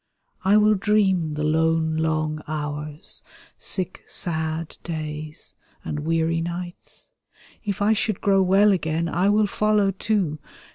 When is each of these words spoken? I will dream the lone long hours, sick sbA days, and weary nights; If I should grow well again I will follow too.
I 0.43 0.57
will 0.57 0.73
dream 0.73 1.33
the 1.33 1.43
lone 1.43 1.95
long 1.95 2.41
hours, 2.47 3.21
sick 3.59 4.01
sbA 4.07 4.65
days, 4.81 5.53
and 5.85 5.99
weary 5.99 6.41
nights; 6.41 7.11
If 7.63 7.83
I 7.83 7.93
should 7.93 8.19
grow 8.19 8.41
well 8.41 8.71
again 8.71 9.07
I 9.07 9.29
will 9.29 9.45
follow 9.45 9.91
too. 9.91 10.39